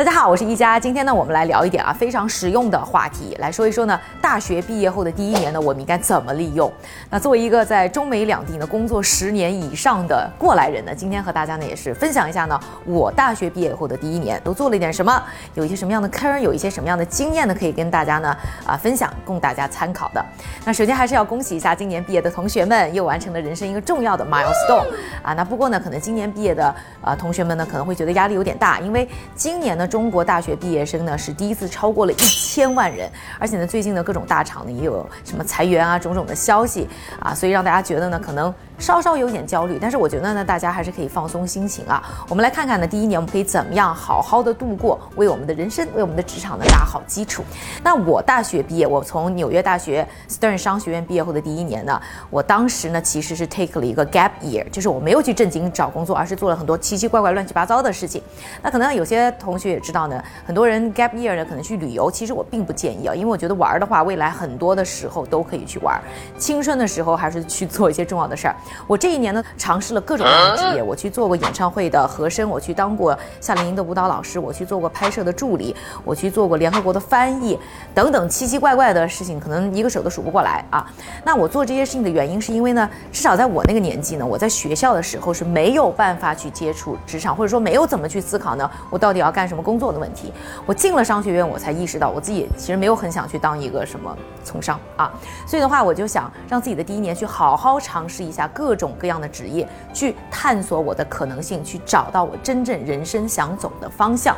[0.00, 0.80] 大家好，我是一佳。
[0.80, 6.72] 今天呢，我们来聊一点啊非常实用的话题，来说一说呢，大学毕业后的第一年呢，我们应该怎么利用？
[7.10, 20.24] 那作为一个在中美两地呢工作十年以上的过来人呢，今天和大家呢也是分享一下呢，我大学毕业后的第一年都做了一点什么，有一些什么样的坑，有一些什么样的经验呢，可以跟大家呢啊分享，供大家参考的。
[20.64, 24.86] 那首先还是要恭喜一下今年毕业的同学们，又完成了人生一个重要的 milestone
[25.22, 25.34] 啊。
[25.36, 29.86] 那不过呢，可能今年毕业的啊同学们呢，可能会觉得压力有点大，因为今年呢。
[29.90, 36.88] 中国大学毕业生呢是第一次超过了一千万人，而且呢，最近呢各种大厂呢也有什么裁员啊种种的消息
[37.18, 38.54] 啊，所以让大家觉得呢可能。
[38.80, 42.02] 稍稍有点焦虑，但是我觉得呢，大家还是可以放松心情啊。
[42.30, 47.44] 我们来看看呢，第一年我们可以怎么样好好的度过，为我们的人生，为我们的职场呢打好基础。
[47.84, 58.22] 那我大学毕业，我从纽约大学 Stern 商学院毕业后的第一年呢，我当时呢其实是 take 了一个 gap year，就是我没有去正经找工作，而是做了很多奇奇怪怪、乱七八糟的事情。
[58.62, 66.00] 那可能有些同学也知道呢，很多人 gap year 呢可能去旅游，其实我并不建议啊，因为我觉得玩的话，未来很多的时候都可以去玩，
[66.38, 68.56] 青春的时候还是去做一些重要的事儿。
[68.86, 70.82] 我这一年呢，尝试了各种各样的职业。
[70.82, 77.58] 我去做过演唱会的和声，我去当过夏令营的舞蹈老师，我去做过拍摄的助理，我去做过联合国的翻译，
[77.94, 80.86] 等等奇奇怪怪的事情，可能一个手都数不过来啊。
[81.24, 90.32] 那我做这些事情的原因，是因为呢，至少在我那个年纪呢，我在学校的时候是没有办法去接触职场，或者说没有怎么去思考呢，我到底要干什么工作的问题。
[90.66, 95.12] 我进了商学院，我才意识到我自己其实没有很想去当一个什么从商啊。
[95.46, 98.90] 所以的话，我就想让自己的第一年去好好尝试一下各种。
[99.00, 104.36] 各样的职业，去探索我的可能性，去找到我真正人生想走的方向。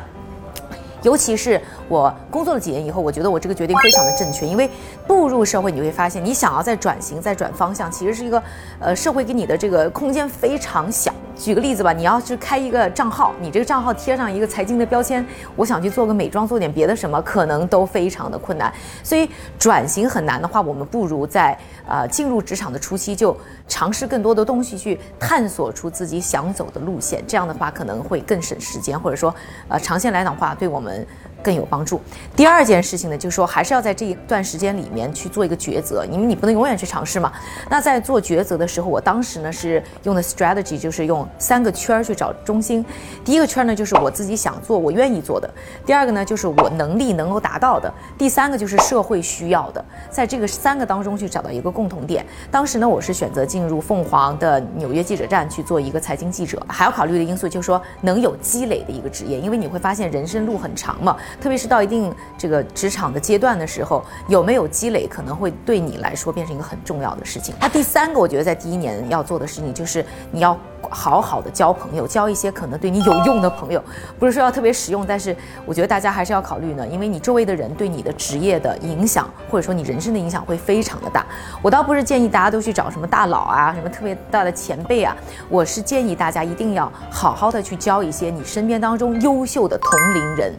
[1.02, 4.46] 尤其是我工作了几年以后，我觉得我这个决定非常的正确。
[4.46, 4.70] 因为
[5.04, 8.40] 步入社会，你会发现，你想要再转型、再转方向，其实是一个，
[8.78, 11.12] 呃，社会给你的这个空间非常小。
[11.42, 15.26] 举个例子吧，你要是开一个账号，你这个账号贴上一个财经的标签，
[15.56, 18.72] 我想去做个美妆，做点别的什么，可能都非常的困难。
[19.02, 27.20] 所以转型很难的话，我们不如在呃进入职场的初期就尝试更多的东西，去探索出自己想走的路线。
[27.26, 29.34] 这样的话可能会更省时间，或者说，
[29.66, 31.04] 呃，长线来讲的话，对我们。
[31.42, 32.00] 更有帮助。
[32.36, 37.32] 第二件事情呢，就是说还是要在这一段时间里面去做一个抉择，因为你不能永远去尝试嘛。
[37.68, 42.84] 那在做抉择的时候，我当时呢是用的 strategy，就是用三个圈儿去找中心。
[43.24, 45.48] 第一个圈呢就是我自己想做、我愿意做的；
[45.84, 49.84] 第二个呢就是我能力能够达到的；第三个就是社会需要的。
[50.10, 52.24] 在这个三个当中去找到一个共同点。
[52.50, 56.62] 当时呢，我是选择进入凤凰的纽约记者站去做一个财经记者。
[56.68, 61.16] 还要考虑的因素就是说能有积累的一个职业，因为你会发现人生路很长嘛。
[61.40, 67.54] 特别是到一定这个职场的阶段的时候，有没有积累，可能会对你来说变成一个很重要的事情。
[67.60, 70.58] 那第三个，我觉得在第一年要做的事情，就是你要。
[70.90, 73.82] 好好的交朋友，交一些可能对你有用的朋友，
[74.18, 75.34] 不是说要特别实用，但是
[75.64, 81.24] 我觉得大家还是要考虑呢，因为你周围的人对你的职业的影响，或者说你人生的影响会非常的大。
[81.62, 85.16] 我倒不是建议大家都去找什么大佬啊，什么特别大的前辈啊，
[85.48, 90.52] 我是建议大家一定要好好的去交一些你身边当中优秀的同龄人。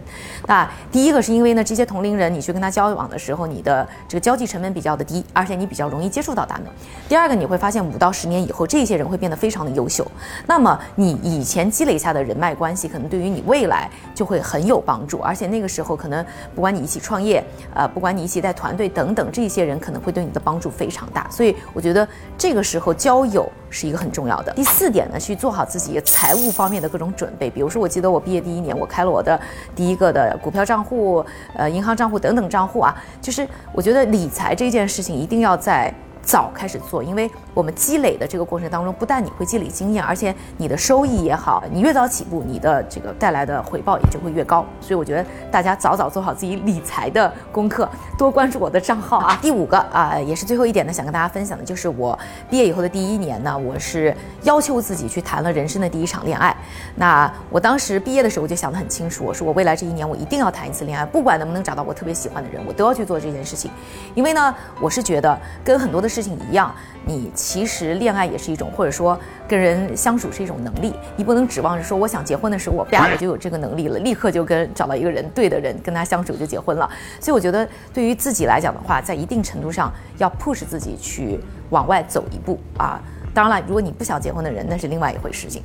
[0.48, 6.68] 那第一个是因为呢，这些同龄人你去跟他交往的时候，你的这个交际成本比较的低，而且你比较容易接触到他们。
[7.08, 10.06] 第二个你会发现五到十年以后，这些人会变得非常的优秀。
[10.48, 15.20] 那么你以前积累下的人脉关系，可能对于你未来就会很有帮助。
[15.20, 17.44] 而且那个时候，可能不管你一起创业，
[17.74, 21.28] 呃，不管你一起带团队等等，这些人可能会对你的帮助非常大。
[21.30, 22.08] 所以我觉得
[22.38, 24.54] 这个时候交友是一个很重要的。
[24.54, 27.50] 第四点呢，去做好自己财务方面的各种准备。
[27.50, 29.38] 比如说，我记得我毕业第一年，我开了我的
[29.76, 31.26] 第一个的股票账户、
[31.56, 32.96] 呃，银行账户等等账户啊。
[33.20, 35.94] 就是我觉得理财这件事情一定要在。
[36.24, 44.66] 早开始做，因为我们积累的这个过程当中，不但你会积累经验，而且你的收益也好，你越早起步，你的这个带来的回报也就会越高。
[44.80, 49.38] 所以我觉得大家早早做好自己理财的功课，多关注我的账号啊。
[49.42, 52.18] 第五个啊，也是最后一点呢，想跟大家分享的就是我
[52.50, 56.56] 毕业以后的第一年呢，我是要求自己去谈了人生的第一场恋爱。
[56.96, 63.70] 那我当时毕业的时候我就想得很清楚，我说我未来这一年我一定要谈一次恋爱，不管能不能找到我特别喜欢的人，我都要去做这件事情。
[64.16, 66.14] 因为呢，我是觉得跟很多的。
[66.14, 66.72] 事情一样，
[67.06, 70.94] 你其实恋爱也是一种，或者说跟人相处是一种能力。
[71.16, 76.88] 你不能指望着说，我想结婚的时候，我啪我就有这个能力了，立刻就跟找到一个人对的人，跟他相处就结婚了。
[77.20, 81.40] 所以我觉得，对于自己来讲的话，在一定程度上要 push 自己去
[81.72, 83.02] 往外走一步啊。
[83.34, 85.62] 当然了，如果你不想结婚的人，那是另外一回事情。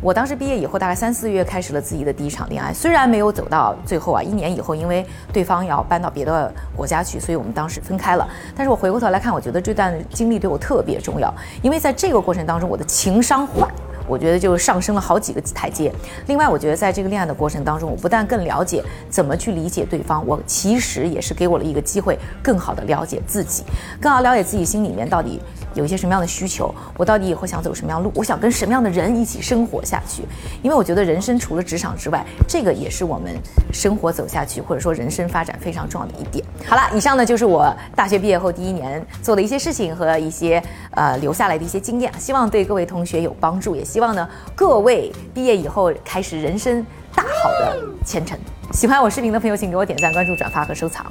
[0.00, 8.28] 我当时毕业以后，大概三四月开始了自己的第一场恋爱，虽然没有走到最后啊，一年以后，因为对方要搬到别的国家去，所以我们当时分开了。
[8.54, 11.32] 但是我回过头来看，我觉得这段经历对我特别重要，
[11.62, 13.66] 因为在这个过程当中，我的情商坏。
[14.08, 15.92] 我觉得就上升了好几个台阶。
[16.26, 23.62] 另外，我觉得在这个恋爱的过程当中，我不但更了解怎么去理解对方，我其实也是给我了一个机会，更好的了解自己，
[24.00, 25.40] 更好了解自己心里面到底
[25.74, 30.22] 有一些什么样的需求，我到底以后想走什么样路，我想跟什么样的人一起生活下去。
[30.62, 33.34] 因为我觉得人生除了职场之外，这个也是我们
[33.72, 36.44] 生活走下去或者说人生发展非常重要的一点。
[36.66, 40.62] 好了，以上呢就是我大学毕业后第一年做的一些事情和一些
[40.92, 46.84] 呃留下来的一些经验，希望对各位同学有帮助，也希望呢各位毕业以后开始人生
[47.14, 48.38] 大好的前程。
[48.74, 51.10] 喜欢我视频的朋友，请给我点赞、关注、转发和收藏。